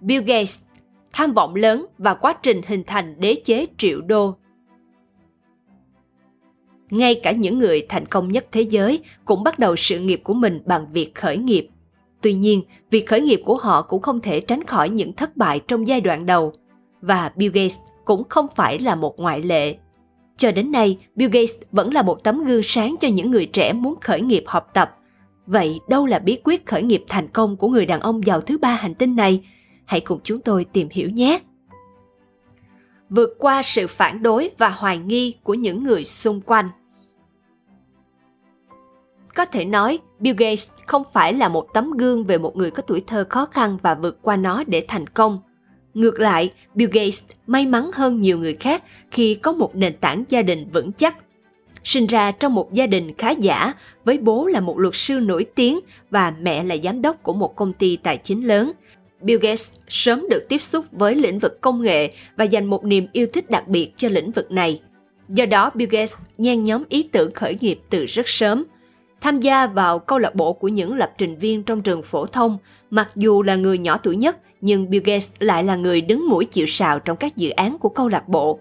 Bill 0.00 0.24
Gates, 0.24 0.62
tham 1.12 1.32
vọng 1.32 1.54
lớn 1.54 1.86
và 1.98 2.14
quá 2.14 2.34
trình 2.42 2.60
hình 2.66 2.84
thành 2.86 3.20
đế 3.20 3.34
chế 3.44 3.66
triệu 3.76 4.00
đô. 4.00 4.34
Ngay 6.90 7.14
cả 7.22 7.32
những 7.32 7.58
người 7.58 7.86
thành 7.88 8.06
công 8.06 8.32
nhất 8.32 8.46
thế 8.52 8.60
giới 8.60 9.02
cũng 9.24 9.44
bắt 9.44 9.58
đầu 9.58 9.76
sự 9.76 10.00
nghiệp 10.00 10.20
của 10.24 10.34
mình 10.34 10.60
bằng 10.66 10.92
việc 10.92 11.14
khởi 11.14 11.36
nghiệp. 11.36 11.68
Tuy 12.20 12.34
nhiên, 12.34 12.62
việc 12.90 13.06
khởi 13.06 13.20
nghiệp 13.20 13.42
của 13.44 13.56
họ 13.56 13.82
cũng 13.82 14.02
không 14.02 14.20
thể 14.20 14.40
tránh 14.40 14.64
khỏi 14.64 14.88
những 14.88 15.12
thất 15.12 15.36
bại 15.36 15.60
trong 15.68 15.88
giai 15.88 16.00
đoạn 16.00 16.26
đầu. 16.26 16.52
Và 17.00 17.32
Bill 17.36 17.52
Gates 17.52 17.76
cũng 18.04 18.28
không 18.28 18.46
phải 18.56 18.78
là 18.78 18.94
một 18.94 19.18
ngoại 19.18 19.42
lệ. 19.42 19.76
Cho 20.36 20.52
đến 20.52 20.72
nay, 20.72 20.98
Bill 21.14 21.32
Gates 21.32 21.54
vẫn 21.72 21.94
là 21.94 22.02
một 22.02 22.24
tấm 22.24 22.44
gương 22.44 22.62
sáng 22.62 22.96
cho 23.00 23.08
những 23.08 23.30
người 23.30 23.46
trẻ 23.46 23.72
muốn 23.72 23.94
khởi 24.00 24.20
nghiệp 24.20 24.44
học 24.46 24.70
tập. 24.74 24.96
Vậy 25.46 25.80
đâu 25.88 26.06
là 26.06 26.18
bí 26.18 26.38
quyết 26.44 26.66
khởi 26.66 26.82
nghiệp 26.82 27.04
thành 27.08 27.28
công 27.28 27.56
của 27.56 27.68
người 27.68 27.86
đàn 27.86 28.00
ông 28.00 28.26
giàu 28.26 28.40
thứ 28.40 28.58
ba 28.58 28.74
hành 28.74 28.94
tinh 28.94 29.16
này? 29.16 29.42
Hãy 29.88 30.00
cùng 30.00 30.20
chúng 30.24 30.40
tôi 30.40 30.64
tìm 30.64 30.88
hiểu 30.90 31.10
nhé! 31.10 31.40
Vượt 33.10 33.30
qua 33.38 33.62
sự 33.62 33.86
phản 33.86 34.22
đối 34.22 34.50
và 34.58 34.68
hoài 34.68 34.98
nghi 34.98 35.36
của 35.42 35.54
những 35.54 35.84
người 35.84 36.04
xung 36.04 36.40
quanh. 36.40 36.68
Có 39.34 39.44
thể 39.44 39.64
nói, 39.64 39.98
Bill 40.18 40.36
Gates 40.38 40.70
không 40.86 41.02
phải 41.12 41.32
là 41.32 41.48
một 41.48 41.66
tấm 41.74 41.90
gương 41.90 42.24
về 42.24 42.38
một 42.38 42.56
người 42.56 42.70
có 42.70 42.82
tuổi 42.82 43.02
thơ 43.06 43.26
khó 43.28 43.46
khăn 43.46 43.78
và 43.82 43.94
vượt 43.94 44.18
qua 44.22 44.36
nó 44.36 44.64
để 44.66 44.84
thành 44.88 45.06
công. 45.06 45.38
Ngược 45.94 46.20
lại, 46.20 46.52
Bill 46.74 46.90
Gates 46.92 47.22
may 47.46 47.66
mắn 47.66 47.90
hơn 47.94 48.20
nhiều 48.20 48.38
người 48.38 48.54
khác 48.54 48.82
khi 49.10 49.34
có 49.34 49.52
một 49.52 49.76
nền 49.76 49.96
tảng 49.96 50.24
gia 50.28 50.42
đình 50.42 50.70
vững 50.72 50.92
chắc. 50.92 51.16
Sinh 51.84 52.06
ra 52.06 52.30
trong 52.30 52.54
một 52.54 52.72
gia 52.72 52.86
đình 52.86 53.14
khá 53.18 53.30
giả, 53.30 53.72
với 54.04 54.18
bố 54.18 54.46
là 54.46 54.60
một 54.60 54.78
luật 54.78 54.94
sư 54.94 55.20
nổi 55.20 55.46
tiếng 55.54 55.80
và 56.10 56.34
mẹ 56.40 56.64
là 56.64 56.76
giám 56.84 57.02
đốc 57.02 57.22
của 57.22 57.32
một 57.32 57.56
công 57.56 57.72
ty 57.72 57.96
tài 57.96 58.18
chính 58.18 58.46
lớn. 58.46 58.72
Bill 59.20 59.40
Gates 59.40 59.70
sớm 59.88 60.26
được 60.30 60.46
tiếp 60.48 60.62
xúc 60.62 60.84
với 60.92 61.14
lĩnh 61.14 61.38
vực 61.38 61.60
công 61.60 61.82
nghệ 61.82 62.12
và 62.36 62.44
dành 62.44 62.64
một 62.64 62.84
niềm 62.84 63.06
yêu 63.12 63.26
thích 63.32 63.50
đặc 63.50 63.68
biệt 63.68 63.92
cho 63.96 64.08
lĩnh 64.08 64.30
vực 64.30 64.50
này. 64.50 64.80
Do 65.28 65.46
đó, 65.46 65.70
Bill 65.74 65.90
Gates 65.90 66.14
nhen 66.38 66.64
nhóm 66.64 66.84
ý 66.88 67.02
tưởng 67.02 67.32
khởi 67.32 67.58
nghiệp 67.60 67.80
từ 67.90 68.06
rất 68.06 68.28
sớm– 68.28 68.64
tham 69.20 69.40
gia 69.40 69.66
vào 69.66 69.98
câu 69.98 70.18
lạc 70.18 70.34
bộ 70.34 70.52
của 70.52 70.68
những 70.68 70.96
lập 70.96 71.12
trình 71.18 71.36
viên 71.36 71.62
trong 71.62 71.82
trường 71.82 72.02
phổ 72.02 72.26
thông, 72.26 72.58
mặc 72.90 73.10
dù 73.14 73.42
là 73.42 73.54
người 73.54 73.78
nhỏ 73.78 73.96
tuổi 73.96 74.16
nhất, 74.16 74.38
nhưng 74.60 74.90
Bill 74.90 75.04
Gates 75.04 75.32
lại 75.38 75.64
là 75.64 75.76
người 75.76 76.00
đứng 76.00 76.28
mũi 76.28 76.44
chịu 76.44 76.66
sào 76.66 76.98
trong 76.98 77.16
các 77.16 77.36
dự 77.36 77.50
án 77.50 77.78
của 77.78 77.88
câu 77.88 78.08
lạc 78.08 78.28
bộ. 78.28 78.60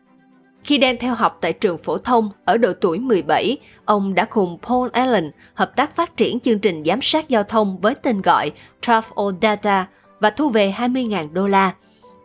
Khi 0.63 0.77
đang 0.77 0.97
theo 0.97 1.13
học 1.13 1.37
tại 1.41 1.53
trường 1.53 1.77
phổ 1.77 1.97
thông 1.97 2.29
ở 2.45 2.57
độ 2.57 2.73
tuổi 2.81 2.99
17, 2.99 3.57
ông 3.85 4.15
đã 4.15 4.25
cùng 4.25 4.57
Paul 4.67 4.89
Allen 4.93 5.31
hợp 5.53 5.75
tác 5.75 5.95
phát 5.95 6.17
triển 6.17 6.39
chương 6.39 6.59
trình 6.59 6.83
giám 6.85 7.01
sát 7.01 7.29
giao 7.29 7.43
thông 7.43 7.77
với 7.81 7.95
tên 7.95 8.21
gọi 8.21 8.51
Traffic 8.81 9.33
Data 9.41 9.87
và 10.19 10.29
thu 10.29 10.49
về 10.49 10.73
20.000 10.77 11.33
đô 11.33 11.47
la. 11.47 11.73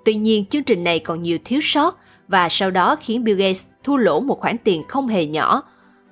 Tuy 0.04 0.14
nhiên, 0.14 0.46
chương 0.46 0.64
trình 0.64 0.84
này 0.84 0.98
còn 0.98 1.22
nhiều 1.22 1.38
thiếu 1.44 1.60
sót 1.62 1.98
và 2.28 2.48
sau 2.48 2.70
đó 2.70 2.96
khiến 3.00 3.24
Bill 3.24 3.38
Gates 3.38 3.64
thua 3.84 3.96
lỗ 3.96 4.20
một 4.20 4.40
khoản 4.40 4.56
tiền 4.58 4.82
không 4.88 5.08
hề 5.08 5.26
nhỏ 5.26 5.62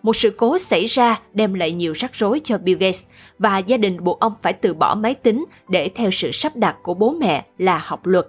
một 0.02 0.16
sự 0.16 0.30
cố 0.30 0.58
xảy 0.58 0.86
ra 0.86 1.20
đem 1.32 1.54
lại 1.54 1.72
nhiều 1.72 1.92
rắc 1.92 2.14
rối 2.14 2.40
cho 2.44 2.58
Bill 2.58 2.78
Gates 2.78 3.02
và 3.38 3.58
gia 3.58 3.76
đình 3.76 4.04
buộc 4.04 4.20
ông 4.20 4.34
phải 4.42 4.52
từ 4.52 4.74
bỏ 4.74 4.94
máy 4.94 5.14
tính 5.14 5.44
để 5.68 5.90
theo 5.94 6.10
sự 6.10 6.30
sắp 6.32 6.56
đặt 6.56 6.76
của 6.82 6.94
bố 6.94 7.10
mẹ 7.10 7.44
là 7.58 7.78
học 7.78 8.06
luật. 8.06 8.26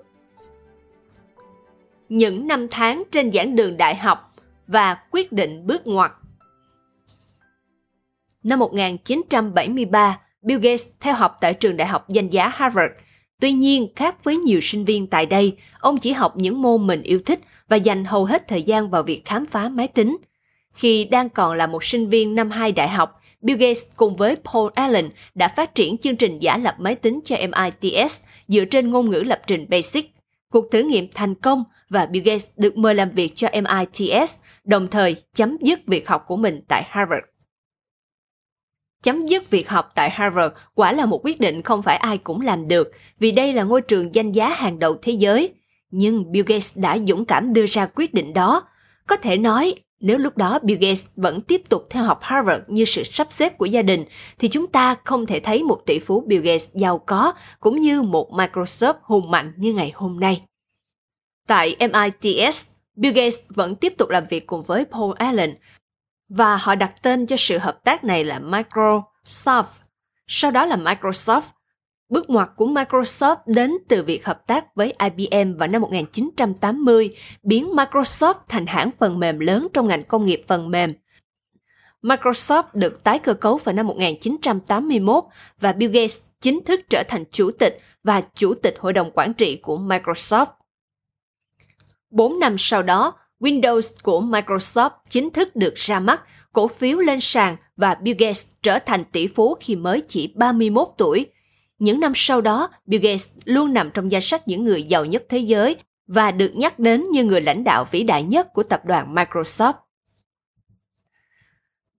Những 2.09 2.47
năm 2.47 2.67
tháng 2.71 3.03
trên 3.11 3.31
giảng 3.31 3.55
đường 3.55 3.77
đại 3.77 3.95
học 3.95 4.35
và 4.67 4.97
quyết 5.11 5.31
định 5.31 5.67
bước 5.67 5.87
ngoặt 5.87 6.11
Năm 8.43 8.59
1973, 8.59 10.19
Bill 10.41 10.59
Gates 10.59 10.87
theo 10.99 11.13
học 11.13 11.37
tại 11.41 11.53
trường 11.53 11.77
đại 11.77 11.87
học 11.87 12.09
danh 12.09 12.29
giá 12.29 12.47
Harvard. 12.47 12.93
Tuy 13.41 13.51
nhiên, 13.51 13.87
khác 13.95 14.23
với 14.23 14.37
nhiều 14.37 14.61
sinh 14.61 14.85
viên 14.85 15.07
tại 15.07 15.25
đây, 15.25 15.57
ông 15.79 15.97
chỉ 15.97 16.11
học 16.11 16.33
những 16.37 16.61
môn 16.61 16.87
mình 16.87 17.01
yêu 17.01 17.19
thích 17.25 17.39
và 17.69 17.75
dành 17.75 18.05
hầu 18.05 18.25
hết 18.25 18.47
thời 18.47 18.63
gian 18.63 18.89
vào 18.89 19.03
việc 19.03 19.25
khám 19.25 19.45
phá 19.45 19.69
máy 19.69 19.87
tính– 19.87 20.17
khi 20.73 21.05
đang 21.05 21.29
còn 21.29 21.57
là 21.57 21.67
một 21.67 21.83
sinh 21.83 22.09
viên 22.09 22.35
năm 22.35 22.49
2 22.49 22.71
đại 22.71 22.89
học, 22.89 23.21
Bill 23.41 23.59
Gates 23.59 23.83
cùng 23.95 24.15
với 24.15 24.35
Paul 24.35 24.71
Allen 24.75 25.09
đã 25.35 25.47
phát 25.47 25.75
triển 25.75 25.97
chương 25.97 26.15
trình 26.15 26.39
giả 26.39 26.57
lập 26.57 26.75
máy 26.79 26.95
tính 26.95 27.19
cho 27.25 27.35
MITS 27.37 28.17
dựa 28.47 28.65
trên 28.65 28.89
ngôn 28.89 29.09
ngữ 29.09 29.23
lập 29.25 29.41
trình 29.47 29.65
BASIC. 29.69 30.11
Cuộc 30.49 30.71
thử 30.71 30.83
nghiệm 30.83 31.07
thành 31.15 31.35
công 31.35 31.63
và 31.89 32.05
Bill 32.05 32.25
Gates 32.25 32.47
được 32.57 32.77
mời 32.77 32.95
làm 32.95 33.09
việc 33.09 33.35
cho 33.35 33.47
MITS, 33.53 34.35
đồng 34.63 34.87
thời 34.87 35.15
chấm 35.35 35.57
dứt 35.61 35.79
việc 35.87 36.07
học 36.07 36.23
của 36.27 36.37
mình 36.37 36.61
tại 36.67 36.83
Harvard. 36.85 37.30
Chấm 39.03 39.25
dứt 39.25 39.49
việc 39.49 39.69
học 39.69 39.91
tại 39.95 40.09
Harvard 40.09 40.55
quả 40.75 40.91
là 40.91 41.05
một 41.05 41.25
quyết 41.25 41.39
định 41.39 41.61
không 41.61 41.81
phải 41.81 41.97
ai 41.97 42.17
cũng 42.17 42.41
làm 42.41 42.67
được, 42.67 42.91
vì 43.19 43.31
đây 43.31 43.53
là 43.53 43.63
ngôi 43.63 43.81
trường 43.81 44.15
danh 44.15 44.31
giá 44.31 44.49
hàng 44.49 44.79
đầu 44.79 44.97
thế 45.01 45.11
giới. 45.11 45.53
Nhưng 45.91 46.31
Bill 46.31 46.45
Gates 46.47 46.77
đã 46.77 46.97
dũng 47.07 47.25
cảm 47.25 47.53
đưa 47.53 47.65
ra 47.65 47.85
quyết 47.95 48.13
định 48.13 48.33
đó. 48.33 48.63
Có 49.07 49.17
thể 49.17 49.37
nói 49.37 49.75
nếu 50.01 50.17
lúc 50.17 50.37
đó 50.37 50.59
Bill 50.61 50.79
Gates 50.81 51.05
vẫn 51.15 51.41
tiếp 51.41 51.61
tục 51.69 51.87
theo 51.89 52.03
học 52.03 52.19
Harvard 52.21 52.63
như 52.67 52.85
sự 52.85 53.03
sắp 53.03 53.27
xếp 53.31 53.57
của 53.57 53.65
gia 53.65 53.81
đình, 53.81 54.05
thì 54.39 54.47
chúng 54.47 54.67
ta 54.67 54.95
không 55.05 55.25
thể 55.25 55.39
thấy 55.39 55.63
một 55.63 55.81
tỷ 55.85 55.99
phú 55.99 56.23
Bill 56.27 56.43
Gates 56.43 56.69
giàu 56.73 56.97
có 56.97 57.33
cũng 57.59 57.79
như 57.79 58.01
một 58.01 58.31
Microsoft 58.31 58.93
hùng 59.01 59.31
mạnh 59.31 59.53
như 59.57 59.73
ngày 59.73 59.91
hôm 59.95 60.19
nay. 60.19 60.41
Tại 61.47 61.75
MITS, 61.79 62.65
Bill 62.95 63.15
Gates 63.15 63.39
vẫn 63.49 63.75
tiếp 63.75 63.93
tục 63.97 64.09
làm 64.09 64.23
việc 64.29 64.47
cùng 64.47 64.63
với 64.63 64.85
Paul 64.85 65.11
Allen 65.17 65.55
và 66.35 66.55
họ 66.55 66.75
đặt 66.75 67.01
tên 67.01 67.25
cho 67.25 67.35
sự 67.39 67.57
hợp 67.57 67.83
tác 67.83 68.03
này 68.03 68.23
là 68.23 68.39
Microsoft, 68.39 69.63
sau 70.27 70.51
đó 70.51 70.65
là 70.65 70.75
Microsoft 70.75 71.41
Bước 72.11 72.29
ngoặt 72.29 72.49
của 72.55 72.67
Microsoft 72.67 73.35
đến 73.45 73.77
từ 73.87 74.03
việc 74.03 74.25
hợp 74.25 74.47
tác 74.47 74.75
với 74.75 74.93
IBM 74.99 75.57
vào 75.57 75.67
năm 75.67 75.81
1980, 75.81 77.15
biến 77.43 77.71
Microsoft 77.71 78.33
thành 78.47 78.65
hãng 78.65 78.89
phần 78.99 79.19
mềm 79.19 79.39
lớn 79.39 79.67
trong 79.73 79.87
ngành 79.87 80.03
công 80.03 80.25
nghiệp 80.25 80.43
phần 80.47 80.71
mềm. 80.71 80.93
Microsoft 82.01 82.63
được 82.73 83.03
tái 83.03 83.19
cơ 83.19 83.33
cấu 83.33 83.57
vào 83.57 83.75
năm 83.75 83.87
1981 83.87 85.23
và 85.59 85.73
Bill 85.73 85.93
Gates 85.93 86.17
chính 86.41 86.63
thức 86.65 86.79
trở 86.89 87.03
thành 87.07 87.23
chủ 87.31 87.51
tịch 87.51 87.81
và 88.03 88.21
chủ 88.33 88.53
tịch 88.53 88.75
hội 88.79 88.93
đồng 88.93 89.11
quản 89.13 89.33
trị 89.33 89.59
của 89.61 89.77
Microsoft. 89.77 90.45
Bốn 92.09 92.39
năm 92.39 92.55
sau 92.57 92.83
đó, 92.83 93.13
Windows 93.41 93.91
của 94.03 94.21
Microsoft 94.21 94.91
chính 95.09 95.29
thức 95.29 95.55
được 95.55 95.75
ra 95.75 95.99
mắt, 95.99 96.23
cổ 96.53 96.67
phiếu 96.67 96.97
lên 96.97 97.19
sàn 97.21 97.57
và 97.77 97.95
Bill 97.95 98.17
Gates 98.19 98.45
trở 98.61 98.79
thành 98.79 99.03
tỷ 99.03 99.27
phú 99.27 99.57
khi 99.59 99.75
mới 99.75 100.03
chỉ 100.07 100.33
31 100.35 100.87
tuổi– 100.97 101.25
những 101.81 101.99
năm 101.99 102.11
sau 102.15 102.41
đó, 102.41 102.69
Bill 102.85 103.03
Gates 103.03 103.31
luôn 103.45 103.73
nằm 103.73 103.91
trong 103.93 104.11
danh 104.11 104.21
sách 104.21 104.47
những 104.47 104.63
người 104.63 104.83
giàu 104.83 105.05
nhất 105.05 105.23
thế 105.29 105.37
giới 105.37 105.75
và 106.07 106.31
được 106.31 106.51
nhắc 106.55 106.79
đến 106.79 107.09
như 107.11 107.23
người 107.23 107.41
lãnh 107.41 107.63
đạo 107.63 107.85
vĩ 107.91 108.03
đại 108.03 108.23
nhất 108.23 108.53
của 108.53 108.63
tập 108.63 108.81
đoàn 108.85 109.15
Microsoft. 109.15 109.73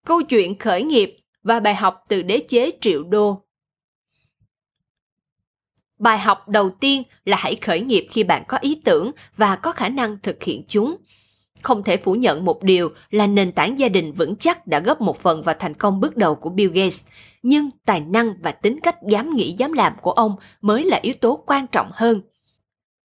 Câu 0.06 0.22
chuyện 0.22 0.58
khởi 0.58 0.82
nghiệp 0.82 1.16
và 1.42 1.60
bài 1.60 1.74
học 1.74 2.04
từ 2.08 2.22
đế 2.22 2.38
chế 2.48 2.70
triệu 2.80 3.04
đô 3.04 3.42
Bài 5.98 6.18
học 6.18 6.48
đầu 6.48 6.70
tiên 6.70 7.02
là 7.24 7.36
hãy 7.36 7.56
khởi 7.56 7.80
nghiệp 7.80 8.06
khi 8.10 8.24
bạn 8.24 8.44
có 8.48 8.58
ý 8.58 8.80
tưởng 8.84 9.10
và 9.36 9.56
có 9.56 9.72
khả 9.72 9.88
năng 9.88 10.18
thực 10.18 10.42
hiện 10.42 10.64
chúng. 10.68 10.96
Không 11.62 11.82
thể 11.82 11.96
phủ 11.96 12.14
nhận 12.14 12.44
một 12.44 12.62
điều 12.62 12.90
là 13.10 13.26
nền 13.26 13.52
tảng 13.52 13.78
gia 13.78 13.88
đình 13.88 14.12
vững 14.12 14.36
chắc 14.36 14.66
đã 14.66 14.80
góp 14.80 15.00
một 15.00 15.20
phần 15.20 15.42
vào 15.42 15.54
thành 15.58 15.74
công 15.74 16.00
bước 16.00 16.16
đầu 16.16 16.34
của 16.34 16.50
Bill 16.50 16.72
Gates, 16.72 17.00
nhưng 17.42 17.70
tài 17.84 18.00
năng 18.00 18.34
và 18.42 18.50
tính 18.50 18.80
cách 18.80 18.96
dám 19.08 19.30
nghĩ 19.30 19.54
dám 19.58 19.72
làm 19.72 19.92
của 20.02 20.12
ông 20.12 20.36
mới 20.60 20.84
là 20.84 20.98
yếu 21.02 21.14
tố 21.20 21.44
quan 21.46 21.66
trọng 21.66 21.90
hơn. 21.92 22.20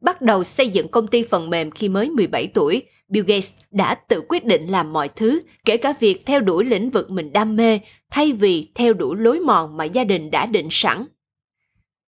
Bắt 0.02 0.22
đầu 0.22 0.44
xây 0.44 0.70
dựng 0.70 0.88
công 0.88 1.08
ty 1.08 1.24
phần 1.24 1.50
mềm 1.50 1.72
khi 1.72 1.90
mới 1.90 2.10
17 2.10 2.48
tuổi, 2.48 2.84
Bill 3.08 3.26
Gates 3.26 3.54
đã 3.72 3.96
tự 3.96 4.22
quyết 4.30 4.46
định 4.46 4.68
làm 4.68 4.94
mọi 4.94 5.10
thứ, 5.10 5.42
kể 5.66 5.78
cả 5.78 5.94
việc 6.00 6.26
theo 6.26 6.40
đuổi 6.40 6.66
lĩnh 6.66 6.90
vực 6.90 7.12
mình 7.12 7.34
đam 7.34 7.56
mê, 7.56 7.80
thay 8.10 8.34
vì 8.34 8.72
theo 8.76 8.94
đuổi 8.94 9.18
lối 9.18 9.40
mòn 9.40 9.78
mà 9.78 9.84
gia 9.84 10.04
đình 10.04 10.32
đã 10.32 10.46
định 10.46 10.68
sẵn. 10.72 11.06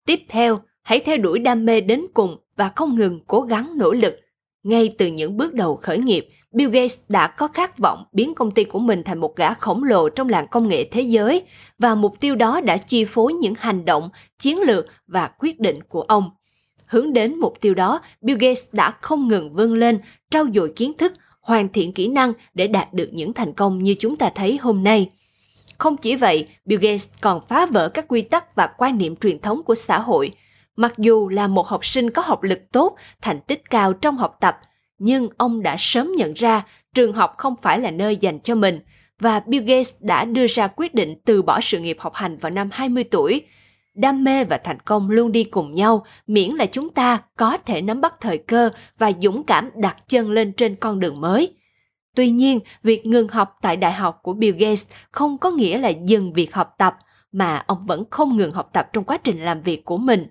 Tiếp 0.05 0.19
theo, 0.29 0.59
hãy 0.81 0.99
theo 0.99 1.17
đuổi 1.17 1.39
đam 1.39 1.65
mê 1.65 1.81
đến 1.81 2.05
cùng 2.13 2.37
và 2.55 2.71
không 2.75 2.95
ngừng 2.95 3.19
cố 3.27 3.41
gắng 3.41 3.77
nỗ 3.77 3.91
lực. 3.91 4.15
Ngay 4.63 4.95
từ 4.97 5.07
những 5.07 5.37
bước 5.37 5.53
đầu 5.53 5.75
khởi 5.75 5.97
nghiệp, 5.97 6.27
Bill 6.51 6.71
Gates 6.71 6.99
đã 7.09 7.27
có 7.27 7.47
khát 7.47 7.77
vọng 7.77 8.03
biến 8.11 8.35
công 8.35 8.51
ty 8.51 8.63
của 8.63 8.79
mình 8.79 9.03
thành 9.03 9.19
một 9.19 9.35
gã 9.35 9.53
khổng 9.53 9.83
lồ 9.83 10.09
trong 10.09 10.29
làng 10.29 10.47
công 10.47 10.67
nghệ 10.67 10.83
thế 10.83 11.01
giới 11.01 11.45
và 11.79 11.95
mục 11.95 12.19
tiêu 12.19 12.35
đó 12.35 12.61
đã 12.61 12.77
chi 12.77 13.05
phối 13.05 13.33
những 13.33 13.53
hành 13.57 13.85
động, 13.85 14.09
chiến 14.39 14.59
lược 14.59 14.85
và 15.07 15.27
quyết 15.27 15.59
định 15.59 15.83
của 15.83 16.01
ông. 16.01 16.29
Hướng 16.85 17.13
đến 17.13 17.35
mục 17.35 17.53
tiêu 17.61 17.73
đó, 17.73 18.01
Bill 18.21 18.39
Gates 18.39 18.63
đã 18.71 18.91
không 18.91 19.27
ngừng 19.27 19.53
vươn 19.53 19.73
lên, 19.73 19.99
trau 20.29 20.45
dồi 20.55 20.73
kiến 20.75 20.93
thức, 20.97 21.13
hoàn 21.41 21.69
thiện 21.69 21.93
kỹ 21.93 22.07
năng 22.07 22.33
để 22.53 22.67
đạt 22.67 22.93
được 22.93 23.09
những 23.11 23.33
thành 23.33 23.53
công 23.53 23.83
như 23.83 23.95
chúng 23.99 24.15
ta 24.15 24.31
thấy 24.35 24.57
hôm 24.61 24.83
nay. 24.83 25.09
Không 25.77 25.97
chỉ 25.97 26.15
vậy, 26.15 26.47
Bill 26.65 26.81
Gates 26.81 27.07
còn 27.21 27.41
phá 27.47 27.65
vỡ 27.65 27.89
các 27.89 28.05
quy 28.07 28.21
tắc 28.21 28.55
và 28.55 28.67
quan 28.77 28.97
niệm 28.97 29.15
truyền 29.15 29.39
thống 29.39 29.63
của 29.63 29.75
xã 29.75 29.99
hội. 29.99 30.31
Mặc 30.79 30.93
dù 30.97 31.29
là 31.29 31.47
một 31.47 31.67
học 31.67 31.85
sinh 31.85 32.09
có 32.09 32.21
học 32.21 32.43
lực 32.43 32.71
tốt, 32.71 32.95
thành 33.21 33.39
tích 33.41 33.69
cao 33.69 33.93
trong 33.93 34.17
học 34.17 34.37
tập, 34.39 34.59
nhưng 34.97 35.29
ông 35.37 35.63
đã 35.63 35.75
sớm 35.79 36.11
nhận 36.17 36.33
ra 36.33 36.65
trường 36.93 37.13
học 37.13 37.35
không 37.37 37.55
phải 37.61 37.79
là 37.79 37.91
nơi 37.91 38.17
dành 38.17 38.39
cho 38.39 38.55
mình 38.55 38.79
và 39.19 39.39
Bill 39.39 39.65
Gates 39.65 39.93
đã 39.99 40.25
đưa 40.25 40.47
ra 40.47 40.67
quyết 40.67 40.93
định 40.93 41.15
từ 41.25 41.41
bỏ 41.41 41.61
sự 41.61 41.79
nghiệp 41.79 41.97
học 41.99 42.13
hành 42.15 42.37
vào 42.37 42.49
năm 42.49 42.69
20 42.71 43.03
tuổi. 43.03 43.41
đam 43.93 44.23
mê 44.23 44.43
và 44.43 44.57
thành 44.57 44.79
công 44.79 45.09
luôn 45.09 45.31
đi 45.31 45.43
cùng 45.43 45.75
nhau, 45.75 46.05
miễn 46.27 46.51
là 46.51 46.65
chúng 46.65 46.89
ta 46.89 47.17
có 47.37 47.57
thể 47.57 47.81
nắm 47.81 48.01
bắt 48.01 48.13
thời 48.21 48.37
cơ 48.37 48.69
và 48.97 49.11
dũng 49.21 49.43
cảm 49.43 49.69
đặt 49.75 49.97
chân 50.07 50.31
lên 50.31 50.53
trên 50.53 50.75
con 50.75 50.99
đường 50.99 51.21
mới. 51.21 51.53
Tuy 52.15 52.29
nhiên, 52.29 52.59
việc 52.83 53.05
ngừng 53.05 53.27
học 53.27 53.57
tại 53.61 53.77
đại 53.77 53.93
học 53.93 54.19
của 54.23 54.33
Bill 54.33 54.57
Gates 54.57 54.85
không 55.11 55.37
có 55.37 55.51
nghĩa 55.51 55.77
là 55.77 55.89
dừng 55.89 56.33
việc 56.33 56.53
học 56.53 56.75
tập, 56.77 56.97
mà 57.31 57.63
ông 57.67 57.85
vẫn 57.85 58.03
không 58.09 58.37
ngừng 58.37 58.51
học 58.51 58.69
tập 58.73 58.89
trong 58.93 59.03
quá 59.03 59.17
trình 59.17 59.41
làm 59.41 59.61
việc 59.61 59.85
của 59.85 59.97
mình. 59.97 60.27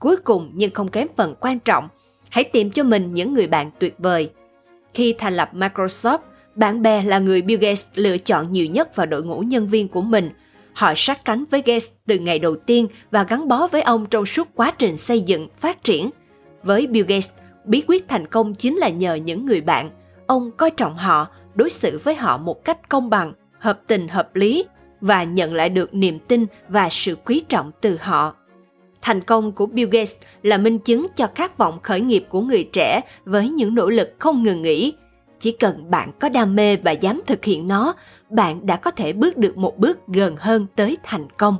Cuối 0.00 0.16
cùng 0.16 0.50
nhưng 0.54 0.70
không 0.70 0.88
kém 0.88 1.08
phần 1.16 1.34
quan 1.40 1.58
trọng, 1.58 1.88
hãy 2.30 2.44
tìm 2.44 2.70
cho 2.70 2.82
mình 2.82 3.14
những 3.14 3.34
người 3.34 3.46
bạn 3.46 3.70
tuyệt 3.78 3.94
vời. 3.98 4.30
Khi 4.94 5.14
thành 5.18 5.36
lập 5.36 5.50
Microsoft, 5.54 6.18
bạn 6.54 6.82
bè 6.82 7.02
là 7.02 7.18
người 7.18 7.42
Bill 7.42 7.62
Gates 7.62 7.86
lựa 7.94 8.18
chọn 8.18 8.52
nhiều 8.52 8.66
nhất 8.66 8.96
vào 8.96 9.06
đội 9.06 9.22
ngũ 9.22 9.40
nhân 9.40 9.68
viên 9.68 9.88
của 9.88 10.02
mình. 10.02 10.30
Họ 10.72 10.92
sát 10.96 11.24
cánh 11.24 11.44
với 11.50 11.62
Gates 11.66 11.88
từ 12.06 12.18
ngày 12.18 12.38
đầu 12.38 12.56
tiên 12.56 12.86
và 13.10 13.22
gắn 13.22 13.48
bó 13.48 13.66
với 13.66 13.82
ông 13.82 14.06
trong 14.06 14.26
suốt 14.26 14.48
quá 14.54 14.70
trình 14.70 14.96
xây 14.96 15.20
dựng, 15.20 15.48
phát 15.58 15.84
triển. 15.84 16.10
Với 16.62 16.86
Bill 16.86 17.06
Gates, 17.06 17.30
bí 17.64 17.82
quyết 17.86 18.08
thành 18.08 18.26
công 18.26 18.54
chính 18.54 18.76
là 18.76 18.88
nhờ 18.88 19.14
những 19.14 19.46
người 19.46 19.60
bạn. 19.60 19.90
Ông 20.26 20.50
coi 20.56 20.70
trọng 20.70 20.96
họ, 20.96 21.28
đối 21.54 21.70
xử 21.70 22.00
với 22.04 22.14
họ 22.14 22.36
một 22.36 22.64
cách 22.64 22.88
công 22.88 23.10
bằng, 23.10 23.32
hợp 23.58 23.80
tình 23.86 24.08
hợp 24.08 24.36
lý 24.36 24.64
và 25.00 25.22
nhận 25.22 25.54
lại 25.54 25.68
được 25.68 25.94
niềm 25.94 26.18
tin 26.18 26.46
và 26.68 26.88
sự 26.90 27.16
quý 27.24 27.44
trọng 27.48 27.70
từ 27.80 27.96
họ. 28.00 28.36
Thành 29.06 29.20
công 29.20 29.52
của 29.52 29.66
Bill 29.66 29.90
Gates 29.90 30.16
là 30.42 30.58
minh 30.58 30.78
chứng 30.78 31.06
cho 31.16 31.28
khát 31.34 31.58
vọng 31.58 31.78
khởi 31.82 32.00
nghiệp 32.00 32.26
của 32.28 32.40
người 32.40 32.68
trẻ 32.72 33.00
với 33.24 33.48
những 33.48 33.74
nỗ 33.74 33.88
lực 33.88 34.14
không 34.18 34.42
ngừng 34.42 34.62
nghỉ. 34.62 34.94
Chỉ 35.40 35.52
cần 35.52 35.90
bạn 35.90 36.12
có 36.20 36.28
đam 36.28 36.56
mê 36.56 36.76
và 36.76 36.90
dám 36.90 37.20
thực 37.26 37.44
hiện 37.44 37.68
nó, 37.68 37.94
bạn 38.30 38.66
đã 38.66 38.76
có 38.76 38.90
thể 38.90 39.12
bước 39.12 39.36
được 39.36 39.56
một 39.56 39.78
bước 39.78 40.06
gần 40.06 40.36
hơn 40.38 40.66
tới 40.76 40.96
thành 41.02 41.30
công. 41.30 41.56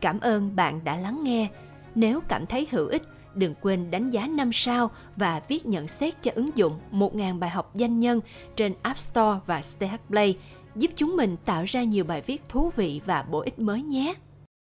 Cảm 0.00 0.20
ơn 0.20 0.56
bạn 0.56 0.84
đã 0.84 0.96
lắng 0.96 1.24
nghe. 1.24 1.48
Nếu 1.94 2.20
cảm 2.28 2.46
thấy 2.46 2.66
hữu 2.70 2.88
ích, 2.88 3.02
đừng 3.34 3.54
quên 3.60 3.90
đánh 3.90 4.10
giá 4.10 4.26
5 4.26 4.50
sao 4.52 4.90
và 5.16 5.40
viết 5.48 5.66
nhận 5.66 5.88
xét 5.88 6.22
cho 6.22 6.30
ứng 6.34 6.50
dụng 6.54 6.78
1.000 6.92 7.38
bài 7.38 7.50
học 7.50 7.76
danh 7.76 8.00
nhân 8.00 8.20
trên 8.56 8.74
App 8.82 8.98
Store 8.98 9.38
và 9.46 9.62
CH 9.78 10.08
Play 10.08 10.38
giúp 10.76 10.90
chúng 10.96 11.16
mình 11.16 11.36
tạo 11.44 11.64
ra 11.64 11.82
nhiều 11.82 12.04
bài 12.04 12.22
viết 12.26 12.42
thú 12.48 12.70
vị 12.76 13.00
và 13.06 13.22
bổ 13.22 13.40
ích 13.40 13.58
mới 13.58 13.82
nhé. 13.82 14.14